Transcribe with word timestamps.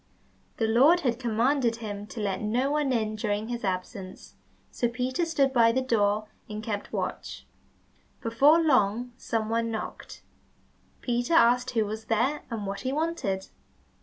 The 0.57 0.65
Lord 0.67 1.01
had 1.01 1.19
commanded 1.19 1.75
him 1.75 2.07
to 2.07 2.19
let 2.19 2.41
no 2.41 2.71
one 2.71 2.91
in 2.91 3.15
during 3.15 3.49
his 3.49 3.63
absence, 3.63 4.33
so 4.71 4.87
Peter 4.87 5.25
stood 5.25 5.53
by 5.53 5.71
the 5.71 5.79
door 5.83 6.27
and 6.49 6.63
kept 6.63 6.91
watch. 6.91 7.45
Before 8.19 8.59
long 8.59 9.13
some 9.15 9.47
one 9.47 9.69
knocked. 9.69 10.23
Peter 11.01 11.35
asked 11.35 11.69
who 11.77 11.85
was 11.85 12.05
there, 12.05 12.41
and 12.49 12.65
what 12.65 12.79
he 12.81 12.91
wanted? 12.91 13.49